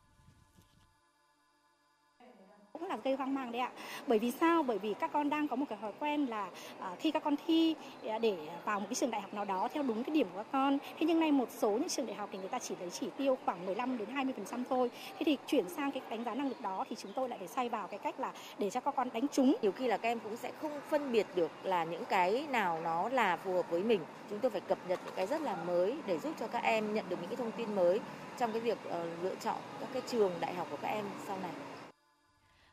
[2.79, 3.71] cũng là gây hoang mang đấy ạ.
[4.07, 4.63] Bởi vì sao?
[4.63, 7.23] Bởi vì các con đang có một cái thói quen là à, uh, khi các
[7.23, 7.75] con thi
[8.07, 10.37] à, để vào một cái trường đại học nào đó theo đúng cái điểm của
[10.37, 10.77] các con.
[10.99, 13.07] Thế nhưng nay một số những trường đại học thì người ta chỉ lấy chỉ
[13.17, 14.91] tiêu khoảng 15 đến 20% thôi.
[15.19, 17.47] Thế thì chuyển sang cái đánh giá năng lực đó thì chúng tôi lại phải
[17.47, 19.55] xoay vào cái cách là để cho các con đánh trúng.
[19.61, 22.79] Nhiều khi là các em cũng sẽ không phân biệt được là những cái nào
[22.83, 23.99] nó là phù hợp với mình.
[24.29, 26.93] Chúng tôi phải cập nhật những cái rất là mới để giúp cho các em
[26.93, 27.99] nhận được những cái thông tin mới
[28.37, 31.37] trong cái việc uh, lựa chọn các cái trường đại học của các em sau
[31.41, 31.51] này.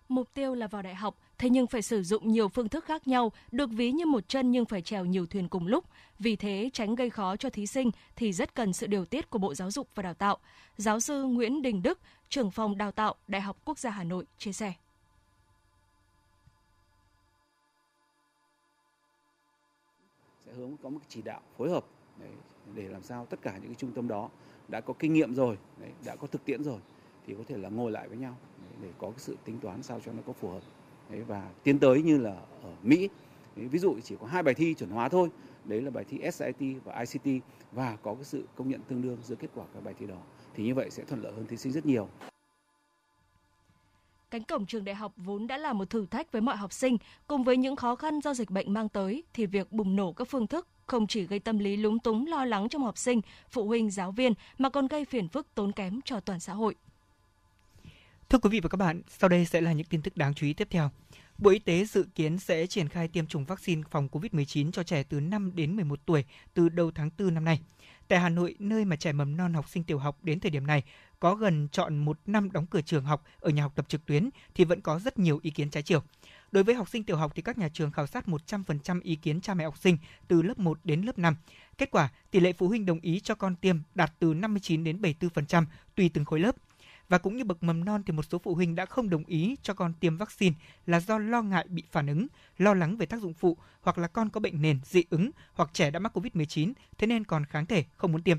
[0.08, 3.08] Mục tiêu là vào đại học, thế nhưng phải sử dụng nhiều phương thức khác
[3.08, 5.84] nhau, được ví như một chân nhưng phải trèo nhiều thuyền cùng lúc.
[6.18, 9.38] Vì thế, tránh gây khó cho thí sinh thì rất cần sự điều tiết của
[9.38, 10.38] Bộ Giáo dục và Đào tạo.
[10.76, 14.24] Giáo sư Nguyễn Đình Đức, trưởng phòng đào tạo Đại học Quốc gia Hà Nội
[14.38, 14.72] chia sẻ.
[20.46, 21.84] Sẽ hướng có một chỉ đạo phối hợp
[22.74, 24.30] để, làm sao tất cả những cái trung tâm đó
[24.68, 25.58] đã có kinh nghiệm rồi,
[26.04, 26.80] đã có thực tiễn rồi
[27.26, 28.36] thì có thể là ngồi lại với nhau
[28.82, 30.60] để có cái sự tính toán sao cho nó có phù hợp
[31.10, 33.08] đấy, và tiến tới như là ở Mỹ
[33.56, 35.28] đấy, ví dụ chỉ có hai bài thi chuẩn hóa thôi
[35.64, 39.18] đấy là bài thi SAT và ICT và có cái sự công nhận tương đương
[39.22, 40.18] giữa kết quả các bài thi đó
[40.54, 42.08] thì như vậy sẽ thuận lợi hơn thí sinh rất nhiều.
[44.30, 46.96] Cánh cổng trường đại học vốn đã là một thử thách với mọi học sinh,
[47.26, 50.28] cùng với những khó khăn do dịch bệnh mang tới thì việc bùng nổ các
[50.28, 53.66] phương thức không chỉ gây tâm lý lúng túng lo lắng trong học sinh, phụ
[53.66, 56.74] huynh, giáo viên mà còn gây phiền phức tốn kém cho toàn xã hội.
[58.28, 60.46] Thưa quý vị và các bạn, sau đây sẽ là những tin tức đáng chú
[60.46, 60.90] ý tiếp theo.
[61.38, 65.02] Bộ Y tế dự kiến sẽ triển khai tiêm chủng vaccine phòng COVID-19 cho trẻ
[65.02, 67.60] từ 5 đến 11 tuổi từ đầu tháng 4 năm nay.
[68.08, 70.66] Tại Hà Nội, nơi mà trẻ mầm non học sinh tiểu học đến thời điểm
[70.66, 70.82] này
[71.20, 74.30] có gần chọn một năm đóng cửa trường học ở nhà học tập trực tuyến
[74.54, 76.02] thì vẫn có rất nhiều ý kiến trái chiều.
[76.52, 79.40] Đối với học sinh tiểu học thì các nhà trường khảo sát 100% ý kiến
[79.40, 81.36] cha mẹ học sinh từ lớp 1 đến lớp 5.
[81.78, 85.00] Kết quả, tỷ lệ phụ huynh đồng ý cho con tiêm đạt từ 59 đến
[85.00, 86.56] 74% tùy từng khối lớp.
[87.08, 89.56] Và cũng như bậc mầm non thì một số phụ huynh đã không đồng ý
[89.62, 92.26] cho con tiêm vaccine là do lo ngại bị phản ứng,
[92.58, 95.70] lo lắng về tác dụng phụ hoặc là con có bệnh nền, dị ứng hoặc
[95.72, 98.38] trẻ đã mắc COVID-19 thế nên còn kháng thể không muốn tiêm.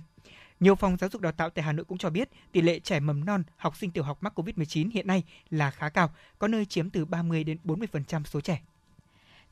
[0.60, 3.00] Nhiều phòng giáo dục đào tạo tại Hà Nội cũng cho biết tỷ lệ trẻ
[3.00, 6.66] mầm non, học sinh tiểu học mắc COVID-19 hiện nay là khá cao, có nơi
[6.66, 8.62] chiếm từ 30 đến 40% số trẻ.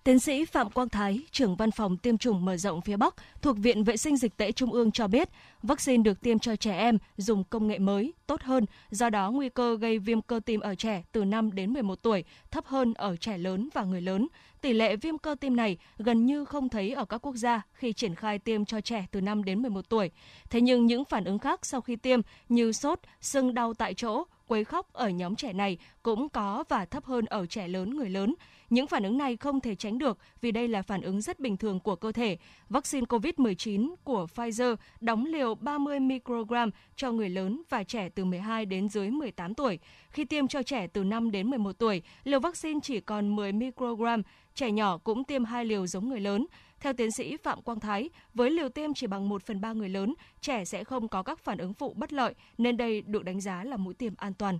[0.06, 3.58] Tiến sĩ Phạm Quang Thái, trưởng văn phòng tiêm chủng mở rộng phía Bắc thuộc
[3.58, 5.30] Viện Vệ sinh Dịch tễ Trung ương cho biết,
[5.64, 9.50] vaccine được tiêm cho trẻ em dùng công nghệ mới, tốt hơn, do đó nguy
[9.50, 13.16] cơ gây viêm cơ tim ở trẻ từ 5 đến 11 tuổi thấp hơn ở
[13.16, 14.28] trẻ lớn và người lớn.
[14.62, 17.94] Tỷ lệ viêm cơ tim này gần như không thấy ở các quốc gia khi
[17.94, 20.12] triển khai tiêm cho trẻ từ 5 đến 11 tuổi.
[20.50, 24.24] Thế nhưng những phản ứng khác sau khi tiêm như sốt, sưng đau tại chỗ,
[24.48, 28.10] quấy khóc ở nhóm trẻ này cũng có và thấp hơn ở trẻ lớn người
[28.10, 28.36] lớn.
[28.70, 31.58] Những phản ứng này không thể tránh được vì đây là phản ứng rất bình
[31.58, 32.38] thường của cơ thể.
[32.70, 38.66] Vaccine COVID-19 của Pfizer đóng liều 30 microgram cho người lớn và trẻ từ 12
[38.66, 39.80] đến dưới 18 tuổi.
[40.10, 44.22] Khi tiêm cho trẻ từ 5 đến 11 tuổi, liều vaccine chỉ còn 10 microgram,
[44.56, 46.46] trẻ nhỏ cũng tiêm hai liều giống người lớn.
[46.80, 49.90] Theo tiến sĩ Phạm Quang Thái, với liều tiêm chỉ bằng 1 phần 3 người
[49.90, 53.42] lớn, trẻ sẽ không có các phản ứng phụ bất lợi, nên đây được đánh
[53.42, 54.60] giá là mũi tiêm an toàn.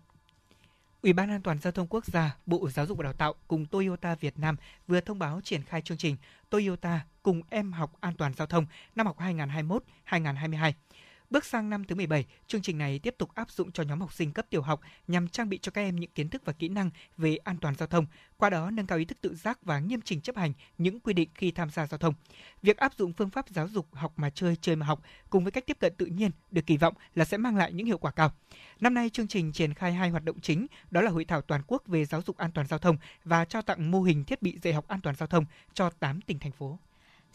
[1.06, 3.66] Ủy ban An toàn giao thông quốc gia, Bộ Giáo dục và Đào tạo cùng
[3.66, 4.56] Toyota Việt Nam
[4.88, 6.18] vừa thông báo triển khai chương trình
[6.50, 8.66] Toyota cùng em học an toàn giao thông
[8.96, 10.72] năm học 2021-2022.
[11.36, 14.14] Bước sang năm thứ 17, chương trình này tiếp tục áp dụng cho nhóm học
[14.14, 16.70] sinh cấp tiểu học nhằm trang bị cho các em những kiến thức và kỹ
[16.70, 18.06] năng về an toàn giao thông,
[18.38, 21.14] qua đó nâng cao ý thức tự giác và nghiêm chỉnh chấp hành những quy
[21.14, 22.14] định khi tham gia giao thông.
[22.62, 25.52] Việc áp dụng phương pháp giáo dục học mà chơi, chơi mà học cùng với
[25.52, 28.12] cách tiếp cận tự nhiên được kỳ vọng là sẽ mang lại những hiệu quả
[28.12, 28.32] cao.
[28.80, 31.62] Năm nay chương trình triển khai hai hoạt động chính, đó là hội thảo toàn
[31.68, 34.60] quốc về giáo dục an toàn giao thông và trao tặng mô hình thiết bị
[34.64, 36.80] dạy học an toàn giao thông cho 8 tỉnh thành phố.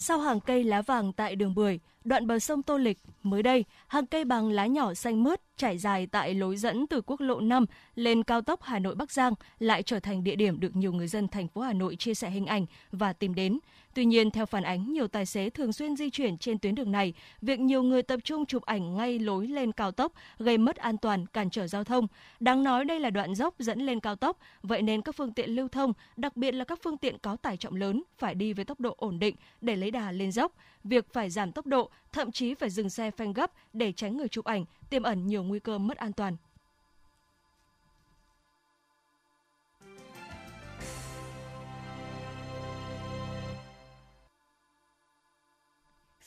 [0.03, 3.65] Sau hàng cây lá vàng tại đường Bưởi, đoạn bờ sông Tô Lịch, mới đây,
[3.87, 7.41] hàng cây bằng lá nhỏ xanh mướt trải dài tại lối dẫn từ quốc lộ
[7.41, 10.93] 5 lên cao tốc Hà Nội Bắc Giang lại trở thành địa điểm được nhiều
[10.93, 13.59] người dân thành phố Hà Nội chia sẻ hình ảnh và tìm đến.
[13.94, 16.92] Tuy nhiên, theo phản ánh nhiều tài xế thường xuyên di chuyển trên tuyến đường
[16.92, 20.76] này, việc nhiều người tập trung chụp ảnh ngay lối lên cao tốc gây mất
[20.76, 22.07] an toàn, cản trở giao thông.
[22.40, 25.50] Đáng nói đây là đoạn dốc dẫn lên cao tốc, vậy nên các phương tiện
[25.50, 28.64] lưu thông, đặc biệt là các phương tiện có tải trọng lớn phải đi với
[28.64, 30.53] tốc độ ổn định để lấy đà lên dốc.
[30.85, 34.29] Việc phải giảm tốc độ, thậm chí phải dừng xe phanh gấp để tránh người
[34.29, 36.37] chụp ảnh, tiềm ẩn nhiều nguy cơ mất an toàn.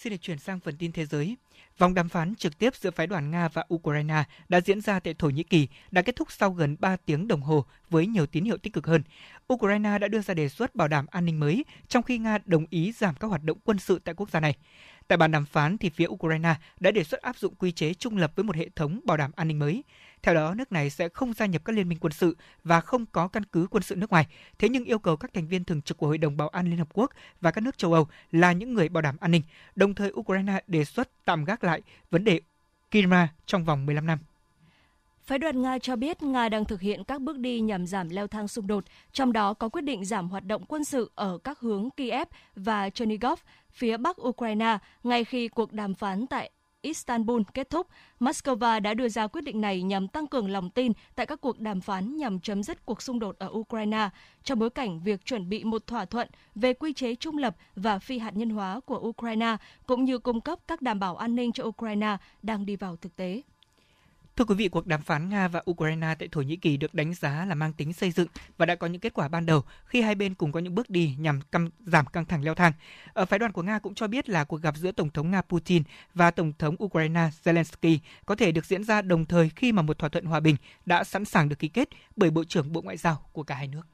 [0.04, 1.38] Xin được chuyển sang phần tin thế giới.
[1.78, 5.14] Vòng đàm phán trực tiếp giữa phái đoàn Nga và Ukraine đã diễn ra tại
[5.14, 8.46] Thổ Nhĩ Kỳ, đã kết thúc sau gần 3 tiếng đồng hồ với nhiều tín
[8.46, 9.04] hiệu tích cực hơn.
[9.54, 12.66] Ukraine đã đưa ra đề xuất bảo đảm an ninh mới, trong khi Nga đồng
[12.70, 14.56] ý giảm các hoạt động quân sự tại quốc gia này.
[15.08, 18.18] Tại bàn đàm phán thì phía Ukraine đã đề xuất áp dụng quy chế trung
[18.18, 19.84] lập với một hệ thống bảo đảm an ninh mới.
[20.24, 23.06] Theo đó, nước này sẽ không gia nhập các liên minh quân sự và không
[23.06, 24.28] có căn cứ quân sự nước ngoài.
[24.60, 26.78] Thế nhưng yêu cầu các thành viên thường trực của Hội đồng Bảo an Liên
[26.78, 29.42] Hợp Quốc và các nước châu Âu là những người bảo đảm an ninh.
[29.76, 31.82] Đồng thời, Ukraine đề xuất tạm gác lại
[32.12, 32.42] vấn đề
[32.92, 34.20] Crimea trong vòng 15 năm.
[35.24, 38.28] Phái đoàn Nga cho biết Nga đang thực hiện các bước đi nhằm giảm leo
[38.28, 41.60] thang xung đột, trong đó có quyết định giảm hoạt động quân sự ở các
[41.60, 43.40] hướng Kiev và Chernigov,
[43.72, 46.52] phía bắc Ukraine, ngay khi cuộc đàm phán tại
[46.84, 47.88] Istanbul kết thúc,
[48.20, 51.60] Moscow đã đưa ra quyết định này nhằm tăng cường lòng tin tại các cuộc
[51.60, 54.10] đàm phán nhằm chấm dứt cuộc xung đột ở Ukraine,
[54.44, 58.00] trong bối cảnh việc chuẩn bị một thỏa thuận về quy chế trung lập và
[58.00, 61.52] phi hạt nhân hóa của Ukraine, cũng như cung cấp các đảm bảo an ninh
[61.52, 63.42] cho Ukraine đang đi vào thực tế.
[64.36, 67.14] Thưa quý vị, cuộc đàm phán Nga và Ukraine tại Thổ Nhĩ Kỳ được đánh
[67.14, 70.02] giá là mang tính xây dựng và đã có những kết quả ban đầu khi
[70.02, 72.74] hai bên cùng có những bước đi nhằm căm, giảm căng thẳng leo thang.
[73.14, 75.42] Ở phái đoàn của Nga cũng cho biết là cuộc gặp giữa Tổng thống Nga
[75.42, 79.82] Putin và Tổng thống Ukraine Zelensky có thể được diễn ra đồng thời khi mà
[79.82, 82.82] một thỏa thuận hòa bình đã sẵn sàng được ký kết bởi Bộ trưởng Bộ
[82.82, 83.93] Ngoại giao của cả hai nước.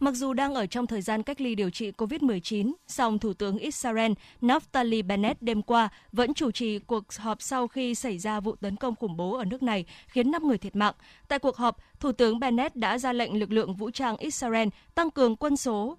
[0.00, 3.58] Mặc dù đang ở trong thời gian cách ly điều trị COVID-19, song Thủ tướng
[3.58, 8.56] Israel Naftali Bennett đêm qua vẫn chủ trì cuộc họp sau khi xảy ra vụ
[8.56, 10.94] tấn công khủng bố ở nước này khiến 5 người thiệt mạng.
[11.28, 15.10] Tại cuộc họp, Thủ tướng Bennett đã ra lệnh lực lượng vũ trang Israel tăng
[15.10, 15.96] cường quân số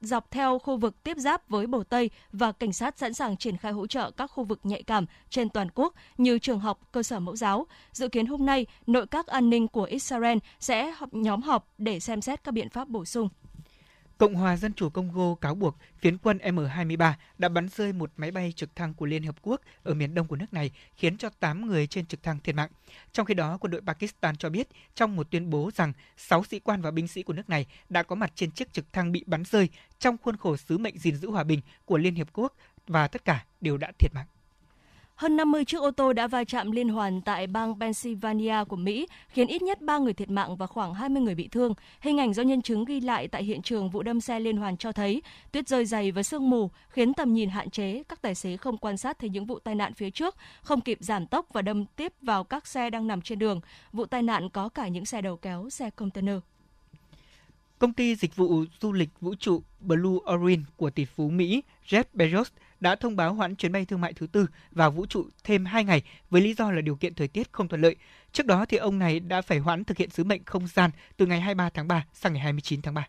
[0.00, 3.56] dọc theo khu vực tiếp giáp với Bồ Tây và cảnh sát sẵn sàng triển
[3.56, 7.02] khai hỗ trợ các khu vực nhạy cảm trên toàn quốc như trường học, cơ
[7.02, 7.66] sở mẫu giáo.
[7.92, 12.00] Dự kiến hôm nay, nội các an ninh của Israel sẽ họp nhóm họp để
[12.00, 13.28] xem xét các biện pháp bổ sung.
[14.18, 18.30] Cộng hòa Dân chủ Congo cáo buộc phiến quân M23 đã bắn rơi một máy
[18.30, 21.28] bay trực thăng của Liên Hợp Quốc ở miền đông của nước này, khiến cho
[21.40, 22.70] 8 người trên trực thăng thiệt mạng.
[23.12, 26.58] Trong khi đó, quân đội Pakistan cho biết trong một tuyên bố rằng 6 sĩ
[26.60, 29.24] quan và binh sĩ của nước này đã có mặt trên chiếc trực thăng bị
[29.26, 32.54] bắn rơi trong khuôn khổ sứ mệnh gìn giữ hòa bình của Liên Hiệp Quốc
[32.86, 34.26] và tất cả đều đã thiệt mạng.
[35.16, 39.06] Hơn 50 chiếc ô tô đã va chạm liên hoàn tại bang Pennsylvania của Mỹ,
[39.28, 41.74] khiến ít nhất 3 người thiệt mạng và khoảng 20 người bị thương.
[42.00, 44.76] Hình ảnh do nhân chứng ghi lại tại hiện trường vụ đâm xe liên hoàn
[44.76, 48.34] cho thấy tuyết rơi dày và sương mù khiến tầm nhìn hạn chế, các tài
[48.34, 51.46] xế không quan sát thấy những vụ tai nạn phía trước, không kịp giảm tốc
[51.52, 53.60] và đâm tiếp vào các xe đang nằm trên đường.
[53.92, 56.36] Vụ tai nạn có cả những xe đầu kéo, xe container.
[57.78, 62.04] Công ty dịch vụ du lịch vũ trụ Blue Origin của tỷ phú Mỹ Jeff
[62.14, 62.44] Bezos
[62.80, 65.84] đã thông báo hoãn chuyến bay thương mại thứ tư vào vũ trụ thêm 2
[65.84, 67.96] ngày với lý do là điều kiện thời tiết không thuận lợi.
[68.32, 71.26] Trước đó thì ông này đã phải hoãn thực hiện sứ mệnh không gian từ
[71.26, 73.08] ngày 23 tháng 3 sang ngày 29 tháng 3.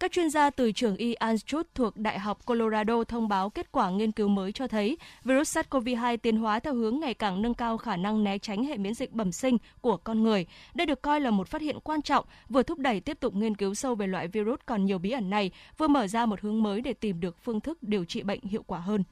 [0.00, 3.90] Các chuyên gia từ trường y Anschutz thuộc Đại học Colorado thông báo kết quả
[3.90, 7.78] nghiên cứu mới cho thấy virus SARS-CoV-2 tiến hóa theo hướng ngày càng nâng cao
[7.78, 10.46] khả năng né tránh hệ miễn dịch bẩm sinh của con người.
[10.74, 13.56] Đây được coi là một phát hiện quan trọng, vừa thúc đẩy tiếp tục nghiên
[13.56, 16.62] cứu sâu về loại virus còn nhiều bí ẩn này, vừa mở ra một hướng
[16.62, 19.04] mới để tìm được phương thức điều trị bệnh hiệu quả hơn.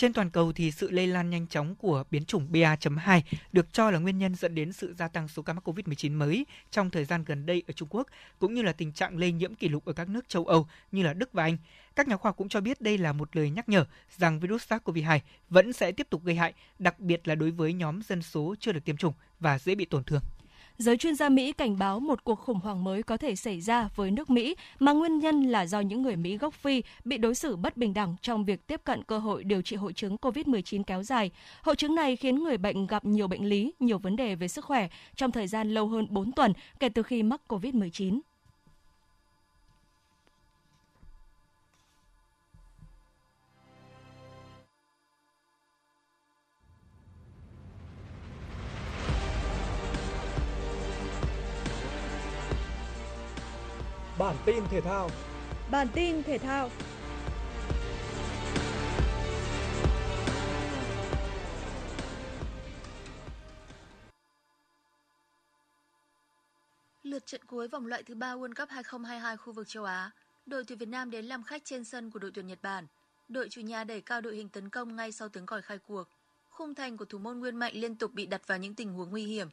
[0.00, 3.20] Trên toàn cầu thì sự lây lan nhanh chóng của biến chủng BA.2
[3.52, 6.46] được cho là nguyên nhân dẫn đến sự gia tăng số ca mắc COVID-19 mới
[6.70, 8.06] trong thời gian gần đây ở Trung Quốc,
[8.38, 11.02] cũng như là tình trạng lây nhiễm kỷ lục ở các nước châu Âu như
[11.02, 11.56] là Đức và Anh.
[11.96, 13.84] Các nhà khoa học cũng cho biết đây là một lời nhắc nhở
[14.18, 15.18] rằng virus SARS-CoV-2
[15.50, 18.72] vẫn sẽ tiếp tục gây hại, đặc biệt là đối với nhóm dân số chưa
[18.72, 20.22] được tiêm chủng và dễ bị tổn thương.
[20.80, 23.88] Giới chuyên gia Mỹ cảnh báo một cuộc khủng hoảng mới có thể xảy ra
[23.96, 27.34] với nước Mỹ mà nguyên nhân là do những người Mỹ gốc Phi bị đối
[27.34, 30.82] xử bất bình đẳng trong việc tiếp cận cơ hội điều trị hội chứng COVID-19
[30.84, 31.30] kéo dài.
[31.62, 34.64] Hội chứng này khiến người bệnh gặp nhiều bệnh lý, nhiều vấn đề về sức
[34.64, 38.20] khỏe trong thời gian lâu hơn 4 tuần kể từ khi mắc COVID-19.
[54.20, 55.10] Bản tin thể thao.
[55.70, 56.70] Bản tin thể thao.
[67.02, 70.10] Lượt trận cuối vòng loại thứ ba World Cup 2022 khu vực châu Á,
[70.46, 72.86] đội tuyển Việt Nam đến làm khách trên sân của đội tuyển Nhật Bản.
[73.28, 76.04] Đội chủ nhà đẩy cao đội hình tấn công ngay sau tiếng còi khai cuộc.
[76.50, 79.10] Khung thành của thủ môn Nguyên Mạnh liên tục bị đặt vào những tình huống
[79.10, 79.48] nguy hiểm.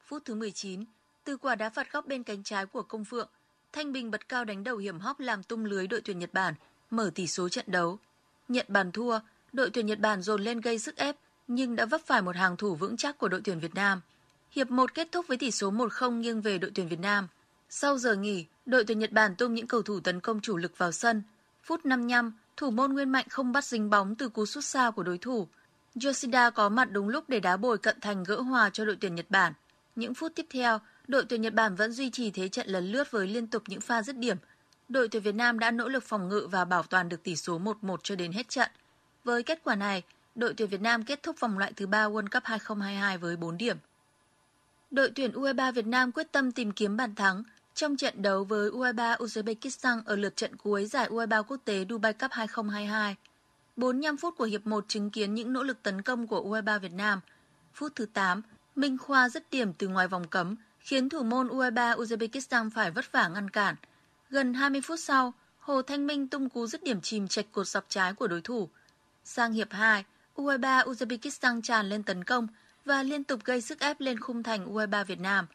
[0.00, 0.84] Phút thứ 19,
[1.24, 3.28] từ quả đá phạt góc bên cánh trái của Công Phượng,
[3.72, 6.54] Thanh Bình bật cao đánh đầu hiểm hóc làm tung lưới đội tuyển Nhật Bản,
[6.90, 7.98] mở tỷ số trận đấu.
[8.48, 9.18] Nhật Bản thua,
[9.52, 11.16] đội tuyển Nhật Bản dồn lên gây sức ép
[11.48, 14.00] nhưng đã vấp phải một hàng thủ vững chắc của đội tuyển Việt Nam.
[14.50, 17.28] Hiệp 1 kết thúc với tỷ số 1-0 nghiêng về đội tuyển Việt Nam.
[17.68, 20.78] Sau giờ nghỉ, đội tuyển Nhật Bản tung những cầu thủ tấn công chủ lực
[20.78, 21.22] vào sân.
[21.62, 25.02] Phút 55, thủ môn Nguyên Mạnh không bắt dính bóng từ cú sút xa của
[25.02, 25.48] đối thủ.
[26.04, 29.14] Yoshida có mặt đúng lúc để đá bồi cận thành gỡ hòa cho đội tuyển
[29.14, 29.52] Nhật Bản.
[29.96, 30.78] Những phút tiếp theo,
[31.12, 33.80] đội tuyển Nhật Bản vẫn duy trì thế trận lần lướt với liên tục những
[33.80, 34.36] pha dứt điểm.
[34.88, 37.60] Đội tuyển Việt Nam đã nỗ lực phòng ngự và bảo toàn được tỷ số
[37.60, 38.70] 1-1 cho đến hết trận.
[39.24, 40.02] Với kết quả này,
[40.34, 43.56] đội tuyển Việt Nam kết thúc vòng loại thứ 3 World Cup 2022 với 4
[43.56, 43.76] điểm.
[44.90, 47.42] Đội tuyển U23 Việt Nam quyết tâm tìm kiếm bàn thắng
[47.74, 52.12] trong trận đấu với U23 Uzbekistan ở lượt trận cuối giải U23 quốc tế Dubai
[52.12, 53.16] Cup 2022.
[53.76, 56.92] 45 phút của hiệp 1 chứng kiến những nỗ lực tấn công của U23 Việt
[56.92, 57.20] Nam.
[57.74, 58.42] Phút thứ 8,
[58.76, 63.12] Minh Khoa dứt điểm từ ngoài vòng cấm, khiến thủ môn U23 Uzbekistan phải vất
[63.12, 63.74] vả ngăn cản.
[64.30, 67.84] Gần 20 phút sau, Hồ Thanh Minh tung cú dứt điểm chìm chạch cột dọc
[67.88, 68.68] trái của đối thủ.
[69.24, 70.04] Sang hiệp 2,
[70.36, 72.46] U23 Uzbekistan tràn lên tấn công
[72.84, 75.46] và liên tục gây sức ép lên khung thành U23 Việt Nam.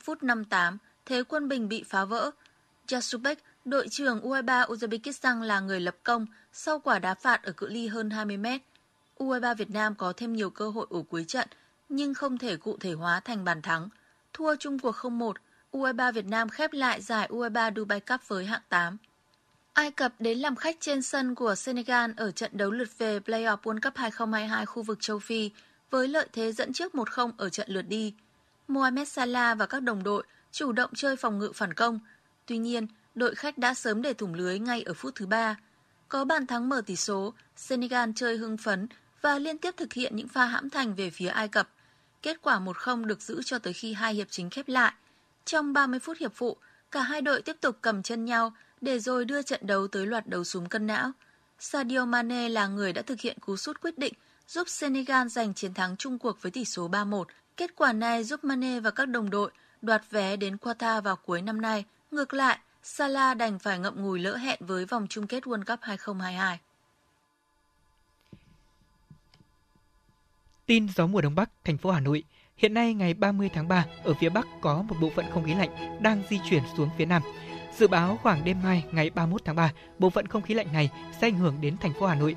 [0.00, 2.30] Phút 58, thế quân bình bị phá vỡ.
[2.88, 7.66] Jasubek, đội trưởng U23 Uzbekistan là người lập công sau quả đá phạt ở cự
[7.66, 8.60] ly hơn 20 mét.
[9.18, 11.48] U23 Việt Nam có thêm nhiều cơ hội ở cuối trận,
[11.88, 13.88] nhưng không thể cụ thể hóa thành bàn thắng.
[14.32, 15.32] Thua chung cuộc 0-1,
[15.72, 18.96] U23 Việt Nam khép lại giải U23 Dubai Cup với hạng 8.
[19.72, 23.56] Ai Cập đến làm khách trên sân của Senegal ở trận đấu lượt về Playoff
[23.56, 25.50] World Cup 2022 khu vực châu Phi
[25.90, 28.14] với lợi thế dẫn trước 1-0 ở trận lượt đi.
[28.68, 32.00] Mohamed Salah và các đồng đội chủ động chơi phòng ngự phản công.
[32.46, 35.56] Tuy nhiên, đội khách đã sớm để thủng lưới ngay ở phút thứ ba.
[36.08, 38.88] Có bàn thắng mở tỷ số, Senegal chơi hưng phấn
[39.20, 41.68] và liên tiếp thực hiện những pha hãm thành về phía Ai Cập.
[42.28, 44.92] Kết quả 1-0 được giữ cho tới khi hai hiệp chính khép lại.
[45.44, 46.56] Trong 30 phút hiệp phụ,
[46.90, 50.26] cả hai đội tiếp tục cầm chân nhau để rồi đưa trận đấu tới loạt
[50.26, 51.12] đấu súng cân não.
[51.58, 54.12] Sadio Mane là người đã thực hiện cú sút quyết định
[54.48, 57.24] giúp Senegal giành chiến thắng chung cuộc với tỷ số 3-1.
[57.56, 59.50] Kết quả này giúp Mane và các đồng đội
[59.82, 61.84] đoạt vé đến Qatar vào cuối năm nay.
[62.10, 65.78] Ngược lại, Salah đành phải ngậm ngùi lỡ hẹn với vòng chung kết World Cup
[65.82, 66.60] 2022.
[70.68, 72.24] Tin gió mùa đông bắc, thành phố Hà Nội.
[72.56, 75.54] Hiện nay ngày 30 tháng 3, ở phía Bắc có một bộ phận không khí
[75.54, 77.22] lạnh đang di chuyển xuống phía Nam.
[77.78, 80.90] Dự báo khoảng đêm mai ngày 31 tháng 3, bộ phận không khí lạnh này
[81.20, 82.36] sẽ ảnh hưởng đến thành phố Hà Nội.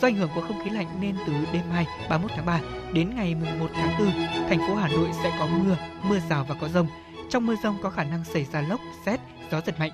[0.00, 2.60] Do ảnh hưởng của không khí lạnh nên từ đêm mai 31 tháng 3
[2.92, 4.10] đến ngày 1 tháng 4,
[4.48, 6.88] thành phố Hà Nội sẽ có mưa, mưa rào và có rông.
[7.30, 9.92] Trong mưa rông có khả năng xảy ra lốc, xét, gió giật mạnh.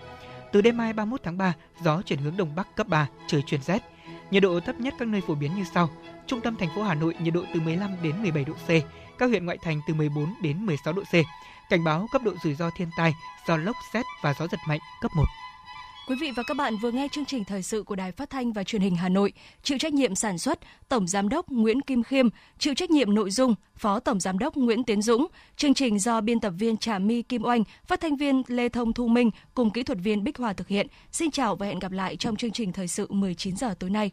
[0.52, 3.62] Từ đêm mai 31 tháng 3, gió chuyển hướng đông bắc cấp 3, trời chuyển
[3.62, 3.82] rét.
[4.30, 5.90] Nhiệt độ thấp nhất các nơi phổ biến như sau.
[6.26, 8.68] Trung tâm thành phố Hà Nội nhiệt độ từ 15 đến 17 độ C,
[9.18, 11.14] các huyện ngoại thành từ 14 đến 16 độ C.
[11.70, 13.14] Cảnh báo cấp độ rủi ro thiên tai
[13.48, 15.24] do lốc xét và gió giật mạnh cấp 1.
[16.08, 18.52] Quý vị và các bạn vừa nghe chương trình thời sự của Đài Phát thanh
[18.52, 19.32] và Truyền hình Hà Nội,
[19.62, 20.58] chịu trách nhiệm sản xuất
[20.88, 24.56] Tổng giám đốc Nguyễn Kim Khiêm, chịu trách nhiệm nội dung Phó Tổng giám đốc
[24.56, 25.26] Nguyễn Tiến Dũng.
[25.56, 28.92] Chương trình do biên tập viên Trà My Kim Oanh, phát thanh viên Lê Thông
[28.92, 30.87] Thu Minh cùng kỹ thuật viên Bích Hòa thực hiện.
[31.12, 34.12] Xin chào và hẹn gặp lại trong chương trình thời sự 19 giờ tối nay.